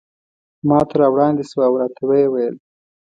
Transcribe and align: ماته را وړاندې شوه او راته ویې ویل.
ماته 0.67 0.95
را 0.99 1.07
وړاندې 1.13 1.43
شوه 1.49 1.63
او 1.69 1.73
راته 1.81 2.01
ویې 2.09 2.27
ویل. 2.29 2.55